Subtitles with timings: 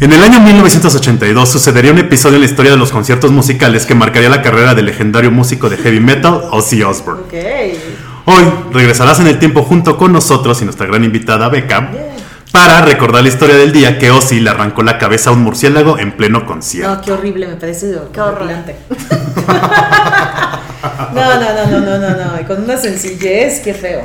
[0.00, 3.94] En el año 1982 sucedería un episodio en la historia de los conciertos musicales que
[3.94, 7.22] marcaría la carrera del legendario músico de heavy metal Ozzy Osbourne.
[8.26, 11.90] Hoy regresarás en el tiempo junto con nosotros y nuestra gran invitada Becca
[12.52, 15.98] para recordar la historia del día que Ozzy le arrancó la cabeza a un murciélago
[15.98, 16.94] en pleno concierto.
[16.96, 18.42] No, qué horrible, me parece Qué horror.
[18.42, 18.76] horripilante.
[21.14, 22.40] No, no, no, no, no, no, no.
[22.40, 24.02] Y con una sencillez, qué feo.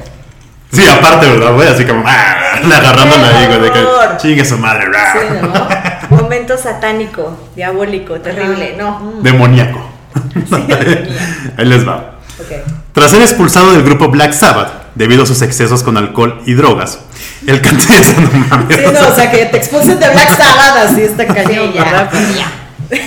[0.76, 1.68] Sí, aparte, ¿verdad, güey?
[1.68, 2.36] Así como, ah,
[2.78, 3.86] agarrándola ahí, güey, de que
[4.18, 5.68] chingue su madre, Sí, ¿no?
[6.22, 8.76] Momento satánico, diabólico, terrible.
[8.78, 9.14] No.
[9.22, 9.90] demoníaco.
[11.58, 12.12] ahí les va.
[12.94, 17.00] Tras ser expulsado del grupo Black Sabbath debido a sus excesos con alcohol y drogas,
[17.48, 21.02] el cantante no mames, Sí, no, o sea, que te expulsen de Black Sabbath así
[21.02, 22.10] está cañón, Sí, ya, ¿verdad?
[22.38, 22.52] ya.
[22.90, 22.98] Sí,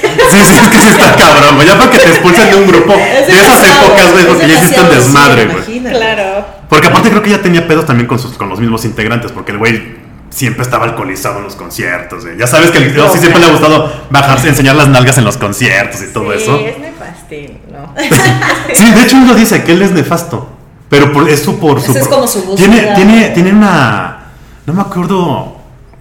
[0.44, 1.66] sí, es que sí está cabrón, güey.
[1.68, 4.54] Ya para que te expulsen de un grupo Es de esas épocas, güey, porque ya
[4.58, 5.94] hiciste un desmadre, sí, güey.
[5.94, 6.57] Claro.
[6.68, 9.52] Porque aparte creo que ya tenía pedos también con, sus, con los mismos integrantes, porque
[9.52, 9.96] el güey
[10.30, 12.24] siempre estaba alcoholizado en los conciertos.
[12.38, 15.24] Ya sabes que el No, sí siempre le ha gustado bajarse, enseñar las nalgas en
[15.24, 16.58] los conciertos y todo sí, eso.
[16.58, 17.94] es nefastín, ¿no?
[18.74, 20.54] Sí, de hecho uno dice que él es nefasto.
[20.88, 21.90] Pero por, eso por su.
[21.90, 22.70] Ese es como su búsqueda.
[22.70, 24.26] tiene, tiene, tiene una.
[24.66, 25.56] No me acuerdo.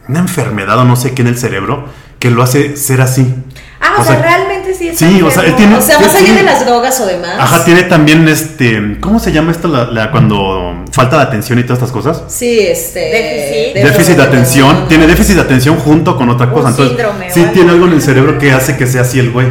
[0.08, 1.84] Una enfermedad o no sé qué en el cerebro
[2.20, 3.34] que lo hace ser así.
[3.80, 6.34] Ah, o, sea, realmente sí es sí, o sea, él tiene- O sea, más allá
[6.34, 7.36] de las drogas o demás.
[7.40, 8.98] Ajá, tiene también este.
[9.00, 9.68] ¿Cómo se llama esto?
[9.68, 12.24] La, la- cuando falta de atención y todas estas cosas.
[12.28, 13.00] Sí, este.
[13.00, 13.84] Déficit.
[13.84, 14.88] Déficit de atención.
[14.88, 16.70] Tiene déficit de atención junto con otra Un cosa.
[16.70, 19.48] Entonces, síndrome sí tiene algo en el cerebro que hace que sea así el güey.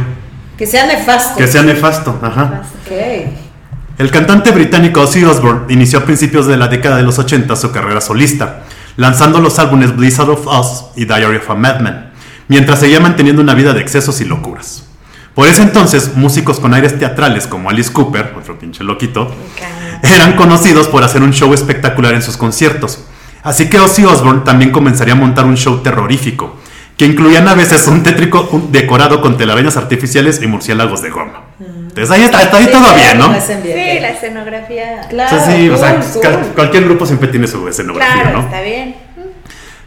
[0.57, 1.37] Que sea nefasto.
[1.37, 2.19] Que sea nefasto.
[2.21, 2.63] Ajá.
[2.85, 2.91] Ok.
[3.97, 7.71] El cantante británico Ozzy Osbourne inició a principios de la década de los 80 su
[7.71, 8.59] carrera solista,
[8.95, 12.06] lanzando los álbumes Blizzard of Us y Diary of a Madman,
[12.47, 14.83] mientras seguía manteniendo una vida de excesos y locuras.
[15.35, 19.31] Por ese entonces, músicos con aires teatrales como Alice Cooper, otro pinche loquito,
[20.01, 23.03] eran conocidos por hacer un show espectacular en sus conciertos.
[23.43, 26.55] Así que Ozzy Osbourne también comenzaría a montar un show terrorífico,
[26.97, 31.43] que incluían a veces un tétrico decorado con telarañas artificiales y murciélagos de goma.
[31.59, 33.33] Entonces ahí está, está ahí Sí, todo bien, ¿no?
[33.39, 35.01] Sí, la escenografía.
[35.09, 35.35] Claro.
[35.37, 36.47] O sea, sí, o sea, cool, cal- cool.
[36.55, 38.43] cualquier grupo siempre tiene su escenografía, Claro, ¿no?
[38.45, 38.95] está bien.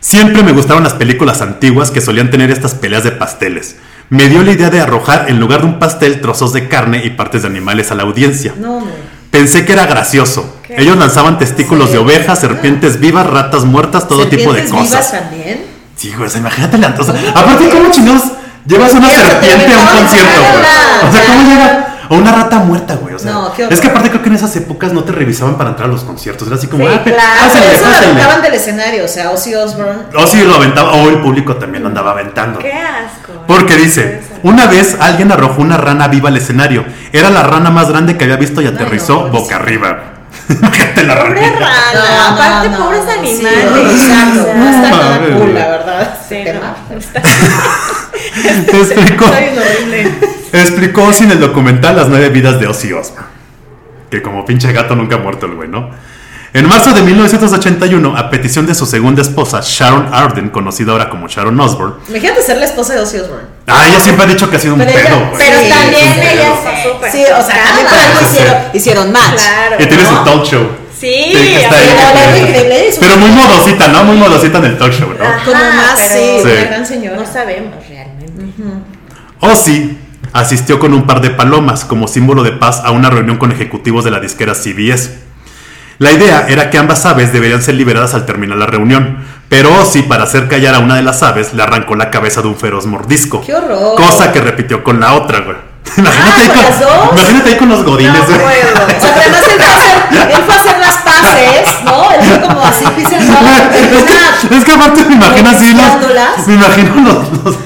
[0.00, 3.76] Siempre me gustaron las películas antiguas que solían tener estas peleas de pasteles.
[4.08, 7.10] Me dio la idea de arrojar en lugar de un pastel trozos de carne y
[7.10, 8.54] partes de animales a la audiencia.
[8.58, 8.82] No.
[9.30, 10.56] Pensé que era gracioso.
[10.66, 10.74] ¿Qué?
[10.82, 11.92] Ellos lanzaban testículos Sí.
[11.92, 15.20] de ovejas, serpientes vivas, ratas muertas, todo tipo de ¿Serpientes vivas cosas.
[15.20, 15.60] también?
[15.96, 18.22] Sí, güey, imagínate la sea, Aparte, ¿cómo chingados
[18.66, 21.08] llevas una Serpiente, a un concierto, güey?
[21.08, 21.89] O sea, ¿cómo llega?
[22.10, 23.14] O una rata muerta, güey.
[23.14, 25.70] O sea, No, es que aparte creo que en esas épocas no te revisaban para
[25.70, 26.48] entrar a los conciertos.
[26.48, 27.52] Era así como, Sí, ah, claro.
[27.52, 30.02] Pero eso lo aventaban del escenario, o sea, Ozzy Osbourne.
[30.16, 32.58] O sí lo aventaba, o el público también lo andaba aventando.
[32.58, 33.44] Qué asco.
[33.46, 36.84] Porque dice, una vez alguien arrojó una rana viva al escenario.
[37.12, 40.09] Era la rana más grande que había visto y aterrizó no, boca arriba.
[40.58, 42.28] Imagínate la Pobre rana.
[42.30, 43.92] Aparte, no, pobres no, sí, animales.
[44.02, 46.18] exacto, no está nada cool, la verdad.
[46.28, 47.22] Sí, este está-
[48.70, 49.24] Te explicó,
[50.52, 53.26] explicó sin el documental Las nueve vidas de Ozzy Osbourne.
[54.10, 55.90] Que como pinche gato nunca ha muerto el güey, ¿no?
[56.52, 61.28] En marzo de 1981, a petición de su segunda esposa, Sharon Arden, conocida ahora como
[61.28, 63.46] Sharon Osbourne, Imagínate ser la esposa de Ozzy Osbourne.
[63.68, 65.30] ah, ella siempre ha dicho que ha sido un Pero pedo, güey.
[65.38, 66.54] Pero Sí, también ella pedo.
[66.54, 67.12] está súper.
[67.12, 69.34] Sí, o sea, también por algo hicieron, hicieron match.
[69.36, 69.76] Claro.
[69.78, 70.24] Que tiene su ¿no?
[70.24, 70.68] talk show.
[70.98, 74.04] Sí, está ahí, es Pero muy modosita, ¿no?
[74.04, 75.24] Muy modosita en el talk show, ¿no?
[75.24, 76.64] Ajá, Como más, pero sí, Sí.
[76.66, 77.16] gran señora.
[77.16, 78.42] No sabemos realmente.
[79.40, 79.98] Ozzy
[80.32, 84.04] asistió con un par de palomas como símbolo de paz a una reunión con ejecutivos
[84.04, 85.29] de la disquera CBS.
[86.00, 89.18] La idea era que ambas aves deberían ser liberadas al terminar la reunión,
[89.50, 92.48] pero Ozzy, para hacer callar a una de las aves, le arrancó la cabeza de
[92.48, 93.42] un feroz mordisco.
[93.44, 93.96] ¡Qué horror!
[93.96, 95.58] Cosa que repitió con la otra, güey.
[95.98, 98.38] Imagínate, ahí ¿con imagínate ahí con los godines, No güey.
[98.38, 98.86] puedo.
[98.86, 100.79] O sea, además él fue, a hacer, él fue a hacer
[101.30, 102.10] las paces, ¿no?
[102.12, 106.54] Él fue como así, el es, que, es que aparte me imagino así los, me
[106.54, 107.56] imagino los, los,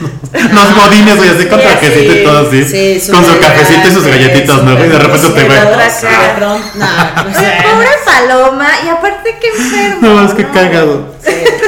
[0.53, 2.65] los godines, güey, así con Sí, trajecito y sí, todo así.
[2.65, 4.73] Sí, con su cafecito y sus galletitas, ¿no?
[4.73, 5.49] Y de repente te ve.
[5.49, 6.61] cabrón.
[6.75, 6.87] No
[7.27, 9.99] Oye, pobre paloma, y aparte que enfermo.
[10.01, 11.15] No, es que cagado.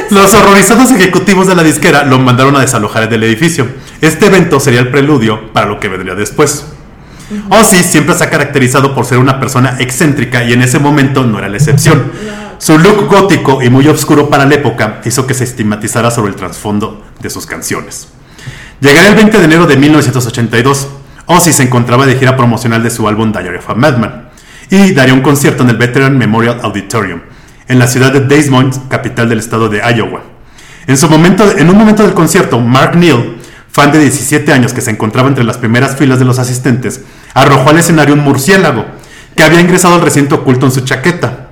[0.09, 3.67] Los horrorizados ejecutivos de la disquera lo mandaron a desalojar del edificio.
[4.01, 6.65] Este evento sería el preludio para lo que vendría después.
[7.49, 11.39] Ozzy siempre se ha caracterizado por ser una persona excéntrica y en ese momento no
[11.39, 12.11] era la excepción.
[12.57, 16.35] Su look gótico y muy oscuro para la época hizo que se estigmatizara sobre el
[16.35, 18.07] trasfondo de sus canciones.
[18.79, 20.87] Llegaría el 20 de enero de 1982.
[21.25, 24.29] Ozzy se encontraba de gira promocional de su álbum Diary of a Madman
[24.69, 27.21] y daría un concierto en el Veteran Memorial Auditorium
[27.67, 30.21] en la ciudad de Des Moines, capital del estado de Iowa.
[30.87, 33.36] En, su momento, en un momento del concierto, Mark Neal,
[33.77, 37.01] fan de 17 años que se encontraba entre las primeras filas de los asistentes,
[37.35, 38.85] arrojó al escenario un murciélago
[39.35, 41.43] que había ingresado al recinto oculto en su chaqueta.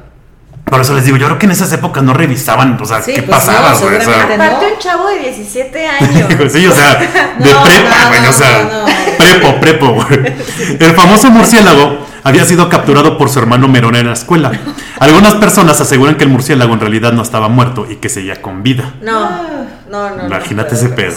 [0.64, 3.14] Por eso les digo, yo creo que en esas épocas no revisaban, o sea, Sí,
[3.14, 3.98] qué pues pasaba, no, güey.
[3.98, 6.28] o sea, Aparte un chavo de 17 años.
[6.52, 6.96] Sí, o sea,
[7.38, 8.94] de No, prepa, no, güey, o sea, no, no.
[9.20, 10.34] prepo, prepo, güey.
[10.80, 14.52] El famoso murciélago había sido capturado por su hermano Merón en la escuela.
[15.00, 18.64] Algunas personas aseguran que el murciélago en realidad no estaba muerto y que seguía con
[18.64, 18.96] vida.
[19.04, 19.30] No,
[19.92, 20.16] no, no.
[20.18, 20.26] no.
[20.26, 21.14] Imagínate ese pedo.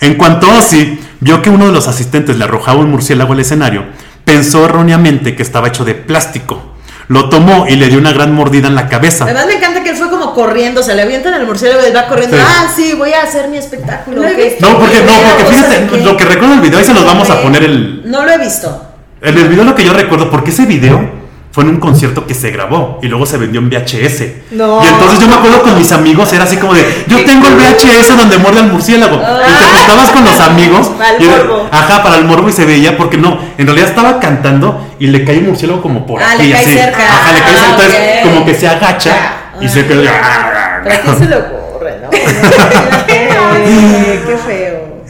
[0.00, 3.40] En cuanto a Ozzy vio que uno de los asistentes le arrojaba un murciélago al
[3.40, 3.84] escenario,
[4.24, 6.74] pensó erróneamente que estaba hecho de plástico.
[7.08, 9.24] Lo tomó y le dio una gran mordida en la cabeza.
[9.24, 11.86] Además me encanta que él fue como corriendo, o sea, le avientan el murciélago y
[11.86, 12.36] él va corriendo.
[12.36, 12.42] Sí.
[12.46, 14.20] Ah, sí, voy a hacer mi espectáculo.
[14.20, 17.40] No porque, no, porque fíjate, lo que recuerdo del video, ahí se los vamos a
[17.40, 18.84] poner el, No lo he visto.
[19.22, 21.17] En el video lo que yo recuerdo, porque ese video
[21.58, 24.52] fue en un concierto que se grabó y luego se vendió en VHS.
[24.52, 24.80] No.
[24.80, 27.54] Y entonces yo me acuerdo con mis amigos, era así como de, yo tengo el
[27.56, 29.16] VHS donde muerde al murciélago.
[29.16, 29.18] Y
[29.72, 30.86] te juntabas con los amigos.
[30.96, 31.68] Para el morbo.
[31.72, 35.24] Ajá, para el morbo y se veía, porque no, en realidad estaba cantando y le
[35.24, 36.44] cae un murciélago como por Ah, aquí.
[36.44, 36.78] le cae así.
[36.78, 37.02] cerca.
[37.08, 37.82] Ajá, le cae Ah, cerca.
[37.82, 39.16] Entonces, como que se agacha
[39.60, 39.84] y se Ah.
[39.88, 40.80] queda.
[40.84, 42.08] Pero a quién se le ocurre, ¿no?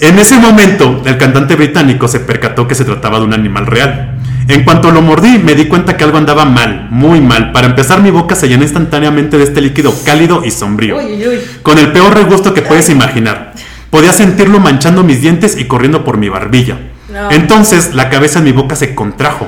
[0.00, 4.15] En ese momento, el cantante británico se percató que se trataba de un animal real.
[4.47, 7.53] En cuanto lo mordí, me di cuenta que algo andaba mal, muy mal.
[7.53, 11.29] Para empezar, mi boca se llenó instantáneamente de este líquido cálido y sombrío, Uy, uy,
[11.29, 11.39] uy.
[11.62, 13.53] con el peor regusto que puedes imaginar.
[13.91, 16.79] Podía sentirlo manchando mis dientes y corriendo por mi barbilla.
[17.12, 17.31] No.
[17.31, 19.47] Entonces, la cabeza en mi boca se contrajo.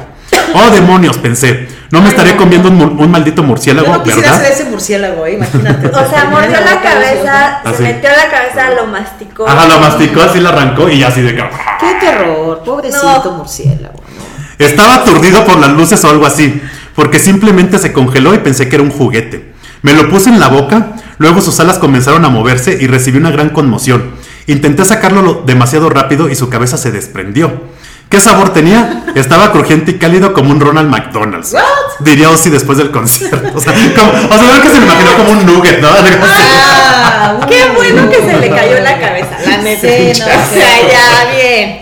[0.55, 1.19] ¡Oh, demonios!
[1.19, 1.69] pensé.
[1.91, 4.45] No me estaré comiendo un, maldito murciélago, Yo no quisiera ¿verdad?
[4.45, 5.35] ser ese murciélago, ¿eh?
[5.35, 5.89] imagínate.
[5.89, 7.77] O sea, mordió la cabeza, Así.
[7.79, 9.49] se metió a la cabeza, lo masticó.
[9.49, 11.43] Ajá, lo masticó, así la arrancó y así de que...
[11.81, 13.33] Qué terror, pobrecito No.
[13.39, 13.95] murciélago.
[13.95, 14.65] ¿no?
[14.65, 16.61] Estaba aturdido por las luces o algo así,
[16.95, 19.51] porque simplemente se congeló y pensé que era un juguete.
[19.83, 23.31] Me lo puse en la boca, luego sus alas comenzaron a moverse y recibí una
[23.31, 24.11] gran conmoción.
[24.47, 27.63] Intenté sacarlo lo- demasiado rápido y su cabeza se desprendió.
[28.11, 29.05] ¿Qué sabor tenía?
[29.15, 31.53] Estaba crujiente y cálido como un Ronald McDonald's.
[31.53, 31.63] What?
[32.01, 33.41] Diría Ozzy después del concierto.
[33.55, 35.89] O sea, como, o sea, veo que se me imaginó como un nugget, ¿no?
[35.93, 39.81] Ah, Qué bueno que se le cayó la cabeza, neta.
[39.91, 41.81] Sí, no, o sea, ya bien.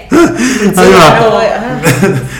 [0.76, 1.40] Ahí va.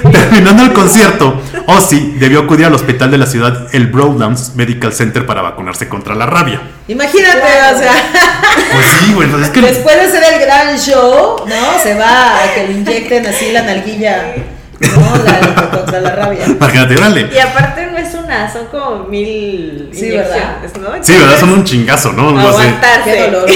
[0.03, 0.11] No.
[0.11, 5.27] Terminando el concierto, Ozzy debió acudir al hospital de la ciudad, el Broadlands Medical Center,
[5.27, 6.61] para vacunarse contra la rabia.
[6.89, 7.43] Imagínate,
[7.75, 7.93] o sea,
[8.73, 9.61] Pues sí, güey, pues es que.
[9.61, 11.83] después de hacer el gran show, ¿no?
[11.83, 14.35] Se va a que le inyecten así la nalguilla,
[14.81, 15.25] ¿no?
[15.25, 16.47] La, contra la rabia.
[16.47, 17.31] Imagínate, órale.
[17.33, 17.98] Y aparte no
[18.29, 20.89] una, son como mil Sí, inyecciones, ¿no?
[21.03, 21.41] Sí, ¿verdad?
[21.41, 22.39] Son un chingazo, ¿no?
[22.39, 23.23] Aguantarse.
[23.23, 23.51] Dolor.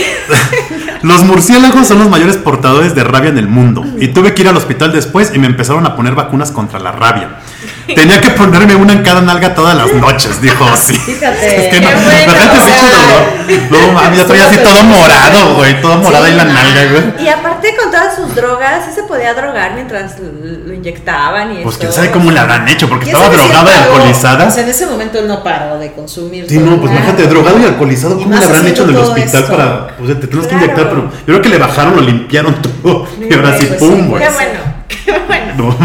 [1.03, 3.85] Los murciélagos son los mayores portadores de rabia en el mundo.
[3.99, 6.93] Y tuve que ir al hospital después y me empezaron a poner vacunas contra la
[6.93, 7.41] rabia.
[7.87, 10.94] Tenía que ponerme una en cada nalga todas las noches, dijo Ozzy.
[10.94, 11.67] Fíjate.
[11.67, 13.62] Es que no, bueno, o sea, pinche dolor.
[13.70, 15.81] No mames, ya estoy así todo morado, güey.
[15.81, 17.25] Todo morado ahí la nalga, güey.
[17.26, 21.76] Y aparte con todas sus drogas, sí se podía drogar mientras lo inyectaban y Pues
[21.76, 24.49] quién sabe cómo le habrán hecho, porque ¿Quién estaba drogada y alcoholizada.
[24.49, 26.46] O sea, en ese momento él no paró de consumir.
[26.49, 29.43] Sí, no, pues imagínate, drogado y alcoholizado, Y ¿cómo le habrán hecho en el hospital
[29.43, 29.56] esto.
[29.56, 29.96] para.
[29.96, 33.06] Pues te tenemos que inyectar, pero yo creo que le bajaron, lo limpiaron todo.
[33.19, 34.23] Y ahora sí, pues sí, pum, güey.
[34.23, 35.42] Qué bueno, qué bueno.
[35.57, 35.77] No.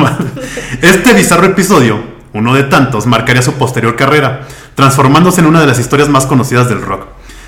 [0.81, 1.99] Este bizarro episodio,
[2.33, 4.41] uno de tantos, marcaría su posterior carrera,
[4.75, 7.05] transformándose en una de las historias más conocidas del rock.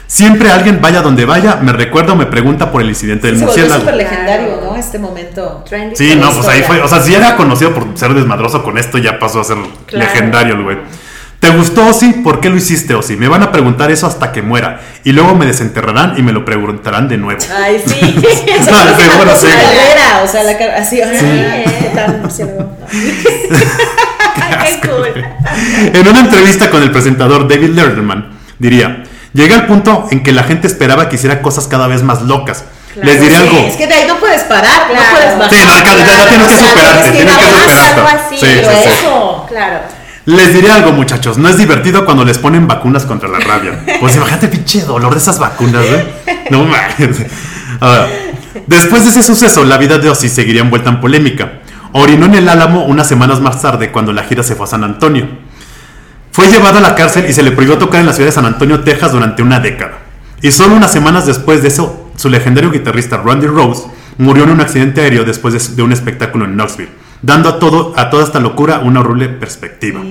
[0.07, 3.48] Siempre alguien, vaya donde vaya, me recuerda o me pregunta por el incidente del volvió
[3.48, 3.81] murciélago.
[3.81, 4.60] súper legendario.
[4.63, 4.75] ¿no?
[4.75, 5.63] Este momento.
[5.69, 6.81] Trendy Sí, no, pues ahí fue.
[6.81, 10.06] O sea, si era conocido por ser desmadroso con esto, ya pasó a ser Claro.
[10.06, 10.77] legendario el güey.
[11.39, 12.11] ¿Te gustó Ozzy?
[12.23, 13.15] ¿Por qué lo hiciste Ozzy?
[13.15, 14.81] Me van a preguntar eso hasta que muera.
[15.05, 17.39] Y luego me desenterrarán y me lo preguntarán de nuevo.
[17.57, 17.95] Ay, sí.
[18.17, 19.47] O sea, Ah, es sí,
[20.23, 22.17] o sea, la cara así, Sí, ¿qué ¿eh?
[22.21, 22.59] murciélago?
[22.59, 22.77] No.
[24.63, 25.13] Qué cool.
[25.93, 29.03] En una entrevista con el presentador David Letterman, diría,
[29.33, 32.65] llegué al punto en que la gente esperaba que hiciera cosas cada vez más locas.
[32.93, 33.07] Claro.
[33.11, 33.57] Les diré Sí, algo.
[33.59, 35.05] Es que de ahí no puedes parar, Claro.
[35.05, 35.53] no puedes bajar.
[35.53, 37.79] Sí, no, ya- ya tienes que O sea, superarte, tienes que superarte.
[37.95, 39.45] algo así, Sí, pero eso.
[39.47, 39.79] Claro.
[40.30, 41.40] Les diré algo, muchachos.
[41.40, 43.83] No es divertido cuando les ponen vacunas contra la rabia.
[44.00, 46.45] Pues imagínate, pinche dolor de esas vacunas, ¿eh?
[46.52, 47.26] No mames.
[48.68, 51.62] Después de ese suceso, la vida de Ozzy seguiría envuelta en polémica.
[51.94, 54.83] Orinó en el Álamo unas semanas más tarde, cuando la gira se fue a San
[54.83, 55.28] Antonio.
[56.31, 58.45] Fue llevado a la cárcel y se le prohibió tocar en la ciudad de San
[58.45, 59.98] Antonio, Texas, durante una década.
[60.44, 63.88] Y solo unas semanas después de eso, su legendario guitarrista Randy Rose
[64.19, 67.94] murió en un accidente aéreo después de, de un espectáculo en Knoxville, dando a, todo,
[67.98, 70.02] a toda esta locura una horrible perspectiva.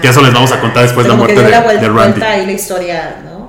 [0.00, 1.82] Que eso les vamos a contar después de la que muerte dio de, la vuelta,
[1.82, 2.22] de Randy.
[2.22, 3.40] ahí la historia, ¿no?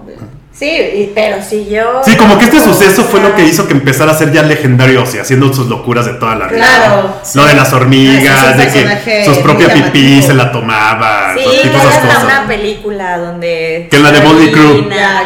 [0.54, 2.02] Sí, y- pero si yo.
[2.06, 5.02] Sí, como que este suceso fue lo que hizo que empezara a ser ya legendario
[5.02, 6.58] Ozzy, haciendo sus locuras de toda la vida.
[6.58, 7.38] Claro, sí.
[7.40, 11.62] Lo de las Ah, hormigas, de que sus propias pipí se la tomaba, Sí, que
[11.68, 12.24] tipo esas hasta cosas.
[12.26, 13.88] una película donde.
[13.90, 14.66] Que es la de Motley Crue.
[14.72, 15.24] orina, Ya, ajá,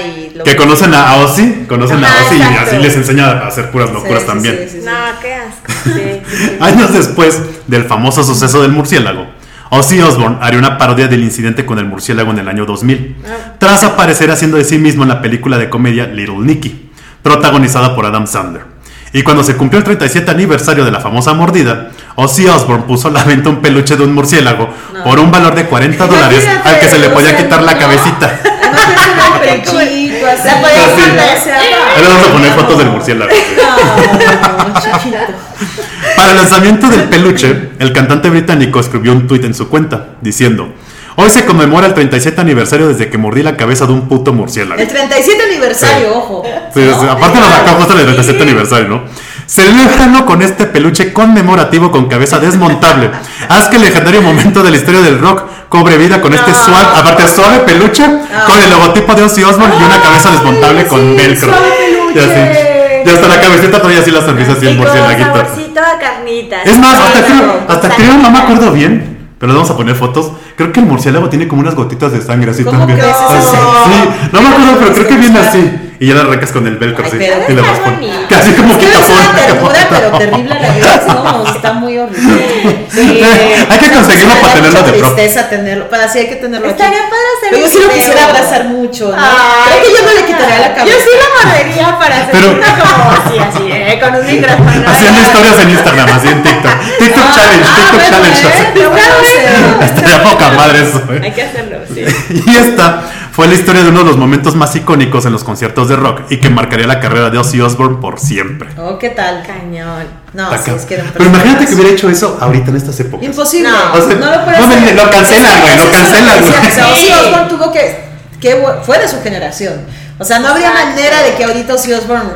[0.00, 0.20] exacto.
[0.20, 2.70] y lo Que conocen a Ozzy, conocen Ajá, a Ozzy y exacto.
[2.70, 4.58] así les enseña a hacer puras locuras sí, también.
[4.64, 4.84] sí, sí, sí.
[4.86, 5.72] No, qué asco.
[5.84, 5.90] Sí,
[6.28, 6.56] sí, sí.
[6.60, 9.26] Años después del famoso suceso del murciélago,
[9.70, 13.16] Ozzy Osbourne haría una parodia del incidente con el murciélago en el año 2000,
[13.58, 16.90] tras aparecer haciendo de sí mismo en la película de comedia Little Nicky,
[17.22, 18.76] protagonizada por Adam Sandler.
[19.12, 23.10] Y cuando se cumplió el 37 aniversario de la famosa mordida, Ozzy Osbourne puso a
[23.10, 24.68] la venta un peluche de un murciélago
[25.04, 27.78] por un valor de 40 dólares al que se le podía quitar la no.
[27.80, 28.40] cabecita.
[30.28, 30.46] así.
[30.46, 33.30] La podías mandar ese Ahora vamos a poner fotos del murciélago.
[33.32, 34.74] No.
[36.16, 40.72] Para el lanzamiento del peluche, el cantante británico escribió un tuit en su cuenta diciendo:
[41.16, 44.80] Hoy se conmemora el 37 aniversario desde que mordí la cabeza de un puto murciélago.
[44.80, 46.42] El 37 aniversario, ojo.
[46.74, 47.00] Sí, ¿no?
[47.00, 49.02] sí, aparte nos sacó justo en el 37 aniversario, ¿no?
[49.46, 53.10] Celébralo con este peluche conmemorativo con cabeza desmontable.
[53.48, 56.56] Haz que el legendario momento de la historia del rock cobre vida con este No.
[56.56, 61.16] suave, aparte suave peluche, con el logotipo de Ozzy Osbourne y una cabeza desmontable con
[61.16, 61.48] velcro.
[61.52, 61.68] suave
[62.14, 62.28] Y así.
[62.28, 63.02] peluche.
[63.04, 65.26] Y hasta la cabecita todavía así la sonrisa así murciélaguito.
[65.32, 66.62] saborcito a.
[66.64, 70.32] Es más, hasta creo, hasta creo, no me acuerdo bien, pero vamos a poner fotos.
[70.56, 72.98] Creo que el murciélago tiene como unas gotitas de sangre así ¿Cómo también.
[73.00, 73.68] Ah, ¿Es sí, en serio?
[73.84, 75.85] sí, no me acuerdo, pero creo que viene así.
[75.98, 77.18] Y ya la arrancas con el velcro Ay, así.
[77.18, 78.34] pero y le está bonito.
[78.38, 79.16] Así como que es quitapón.
[79.16, 81.54] una ternura, pero terrible a la vez, ¿no?
[81.54, 82.86] Está muy horrible.
[82.90, 83.22] Sí.
[83.70, 85.12] Hay que conseguirlo para tenerlo de pro.
[85.14, 85.88] tristeza tenerlo.
[85.88, 86.82] Para sí hay que tenerlo aquí.
[86.82, 89.16] Estaría para hacer Pero yo sí lo quisiera abrazar mucho, ¿no?
[89.18, 90.96] Ay, Creo que yo no le quitaría la cabeza.
[90.96, 93.98] Yo sí la mordería para hacer Pero- una como así, así, ¿eh?
[94.00, 94.70] Con un micrófono.
[94.90, 96.72] Haciendo historias en Instagram, así en TikTok.
[96.98, 99.36] TikTok Ah, Challenge, ah, TikTok bueno, Challenge.
[99.46, 99.76] ¿eh?
[99.84, 101.20] Estaría poca madre eso, ¿eh?
[101.24, 102.04] Hay que hacerlo, sí.
[102.46, 103.02] Y esta
[103.32, 106.22] fue la historia de uno de los momentos más icónicos en los conciertos de rock
[106.30, 108.70] y que marcaría la carrera de Ozzy Osbourne por siempre.
[108.78, 109.42] Oh, ¿qué tal?
[109.46, 110.06] Cañón.
[110.32, 112.98] No, sí, es que era un Pero imagínate que hubiera hecho eso ahorita en estas
[113.00, 113.26] épocas.
[113.26, 113.68] Imposible.
[113.68, 113.92] No.
[113.92, 114.94] O sea, no lo puede no, hacer.
[114.96, 116.52] lo cancelan, güey, lo cancelan, güey.
[116.92, 117.12] Ozzy Sí.
[117.12, 118.04] Osbourne tuvo que,
[118.40, 119.84] que fue de su generación.
[120.18, 120.90] O sea, no habría Exacto.
[120.90, 122.30] manera de que ahorita Ozzy Osbourne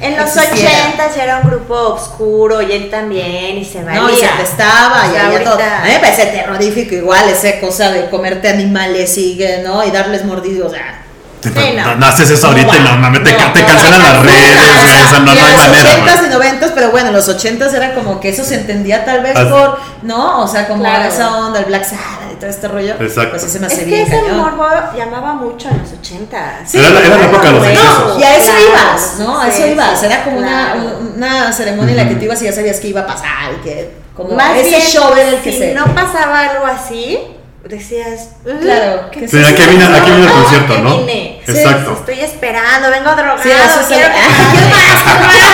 [0.00, 0.36] En los.
[0.36, 4.00] 80 era un grupo oscuro y él también y se valía.
[4.00, 5.54] No, y se prestaba O y sea, había todo.
[5.54, 9.84] A mí me parece terrorífico igual esa cosa de comerte animales y, que, ¿no?
[9.84, 10.72] y darles mordidos.
[10.72, 11.03] O sea,
[11.44, 11.84] Sí, no.
[11.86, 14.14] no, no haces eso ahorita y no mames, te, No, te no, cancelan no, las
[14.14, 15.90] no, redes, güey, o sea, no, y no en hay los manera.
[15.90, 16.50] 80s güey.
[16.50, 19.36] y 90s, pero bueno, en los 80s era como que eso se entendía tal vez
[19.36, 19.50] Así.
[19.50, 20.42] por, ¿no?
[20.42, 21.04] O sea, como Claro.
[21.04, 22.94] esa onda, el Black Sabbath y todo este rollo.
[23.00, 23.36] Exacto.
[23.38, 24.36] Pues se me Es hace que bien ese cañón.
[24.38, 26.60] morbo llamaba mucho en los 80.
[26.66, 28.18] Sí, Era la- era la época de los No, excesos.
[28.18, 29.40] y a eso Claro, ibas, ¿no?
[29.40, 30.02] A eso sí, ibas.
[30.02, 30.98] Era como una, claro.
[31.16, 33.62] una ceremonia en la que tú ibas y ya sabías que iba a pasar y
[33.64, 35.74] que como Más ese bien, show era el que si se...
[35.74, 37.18] no pasaba algo así,
[37.68, 40.98] decías, "Ugh, Claro, ¿qué que Sí, sí, aquí vine, aquí vine al concierto, ¿qué ¿no?
[40.98, 41.40] vine?
[41.46, 41.92] Sí, Exacto.
[41.92, 44.30] Estoy esperando, vengo drogado, Sí, eso es quiero el- que ¡Ay,
[45.30, 45.50] quiero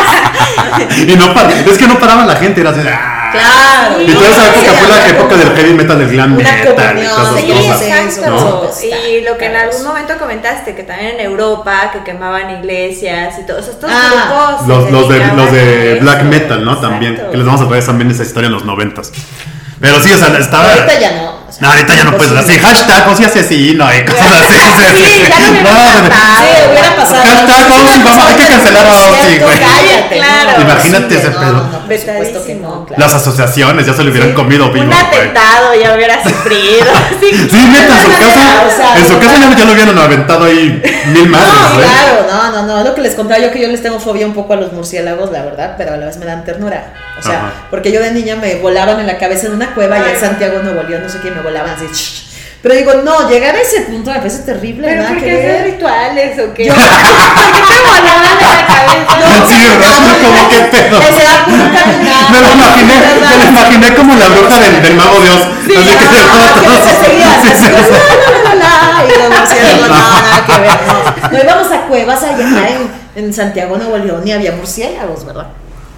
[0.87, 0.99] más.
[0.99, 2.81] Y no pa- es que no paraba la gente, era así.
[2.87, 3.17] ¡ah!
[3.33, 4.03] Claro.
[4.03, 7.03] Y toda esa época fue la época del heavy metal, del glam Una metal y
[7.03, 7.83] Sí, cosas.
[7.83, 8.31] exacto.
[8.31, 8.89] ¿no?
[9.09, 13.47] Y lo que en algún momento comentaste, que también en Europa, que quemaban iglesias y
[13.47, 14.57] todos estos Ah.
[14.57, 14.67] grupos.
[14.69, 16.79] Los, los de, los de black metal, ¿no?
[16.79, 17.23] También.
[17.31, 19.13] Que les vamos a traer también esa historia en los noventas.
[19.81, 20.65] Pero sí, o sea, estaba.
[20.69, 21.40] Ahorita ya no.
[21.51, 22.59] O sea, No, ahorita ya no puedes así.
[22.59, 24.55] Hashtag Ozzy asesino y cosas así.
[25.11, 26.41] Sí, ya no hubiera pasado.
[26.41, 27.23] Sí, hubiera pasado.
[27.25, 29.59] Hashtag Sí, hubiera vamos, hay que cancelar a Ozzy, güey.
[29.59, 30.51] Cállate, Claro.
[30.57, 31.53] no, Imagínate ese no, pedo.
[31.53, 33.03] No, por supuesto que no, claro.
[33.03, 36.87] Las asociaciones ya se lo hubieran comido vivo, Un atentado ya hubiera sufrido.
[37.21, 41.29] Sí, Sí, neta, en su casa, en su casa ya, lo hubieran aventado ahí mil
[41.29, 42.85] madres, No, claro, no, no, no.
[42.85, 45.31] Lo que les contaba yo que yo les tengo fobia un poco a los murciélagos,
[45.33, 46.93] la verdad, pero a la vez me dan ternura.
[47.19, 50.13] O sea, porque yo de niña me volaban en la cabeza en una cueva allá
[50.15, 52.27] en Santiago, Nuevo León, no sé qué, me volaban así.
[52.63, 55.65] Pero digo, no, llegar a ese punto me parece terrible, Pero ¿por que qué hacer
[55.65, 56.67] rituales o qué?
[56.67, 59.47] Yo- ¿Por qué te volaban en la cabeza?
[59.49, 59.97] Sí, ¿verdad?
[60.23, 61.01] Como qué pedo.
[61.01, 64.83] Que se da puro caminar, Me lo imaginé, me lo imaginé como la bruja del,
[64.83, 65.41] del mago Dios.
[65.67, 69.19] Sí, así que ah, se que se seguían, Sí, así, sí, la, la, la, y
[69.19, 70.79] los murciélagos, no, nada que ver.
[70.87, 75.47] No, No íbamos a cuevas allá en, en Santiago, Nuevo León, y había murciélagos, ¿verdad?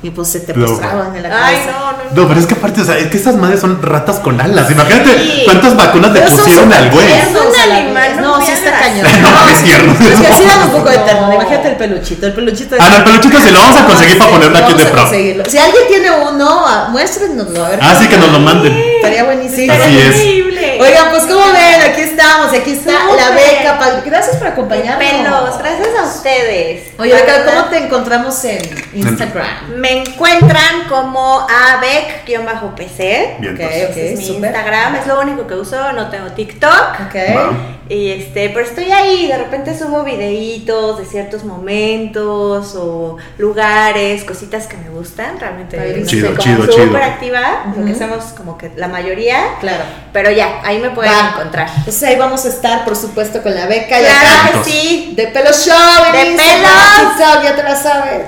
[0.05, 0.67] Y pues se te No.
[0.67, 1.71] postraban en la Ay, cabeza.
[1.79, 2.23] no, no.
[2.23, 4.69] No, pero es que aparte, o sea, es que estas madres son ratas con alas.
[4.71, 5.43] Imagínate Sí.
[5.45, 7.07] cuántas vacunas le pusieron al güey.
[7.13, 9.07] Es un animal, no No, sí está cañón.
[9.23, 9.93] No, es tierno.
[9.93, 11.35] Es que sí dan un poco de ternura.
[11.37, 12.27] Imagínate el peluchito.
[12.27, 14.85] El peluchito Ah, no, el peluchito sí lo vamos a conseguir para ponerlo aquí de
[14.87, 15.09] pro.
[15.09, 17.65] Si alguien tiene uno, ah, muéstrenoslo.
[17.65, 18.73] A ver Ah, cómo sí, que nos lo manden.
[18.97, 19.73] Estaría buenísimo.
[19.73, 20.17] Así es.
[20.17, 20.79] increíble.
[20.81, 24.03] Oigan, pues como ven, aquí estamos, aquí está la beca.
[24.05, 24.99] Gracias por acompañarnos.
[24.99, 26.93] Pelos, gracias a ustedes.
[26.99, 28.63] Oye, Beca, ¿cómo te encontramos en
[28.95, 29.47] Instagram?
[29.77, 33.37] Me encuentran como abec-pc.
[33.41, 33.91] Bien, Ok, entonces.
[33.91, 34.45] ok, Es mi súper.
[34.51, 37.01] Instagram, es lo único que uso, no tengo TikTok.
[37.07, 37.15] Ok.
[37.37, 37.51] Va.
[37.89, 44.67] Y este, pero estoy ahí, de repente subo videitos de ciertos momentos o lugares, cositas
[44.67, 46.87] que me gustan, realmente no Chido, soy chido, como chido.
[46.87, 47.99] súper activa, lo que Ujú.
[47.99, 49.85] somos como que la mayoría, Claro.
[50.13, 51.33] pero ya, ahí me pueden Va.
[51.35, 51.69] encontrar.
[51.85, 54.01] Entonces ahí vamos a estar, por supuesto, con la beca.
[54.01, 54.63] y Claro acá.
[54.63, 55.15] que sí.
[55.17, 56.25] De pelo show, De.
[56.31, 58.23] TikTok, ya te la sabes.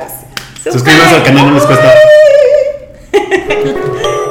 [0.73, 1.95] Suscríbanse al canal, no les cuesta.